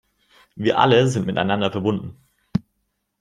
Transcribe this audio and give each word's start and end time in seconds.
Wir 0.55 0.79
alle 0.79 1.07
sind 1.07 1.27
miteinander 1.27 1.71
verbunden! 1.71 2.17